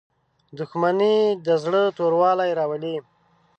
•دښمني 0.57 1.15
د 1.45 1.47
زړه 1.63 1.81
توروالی 1.97 2.51
راولي. 2.59 2.95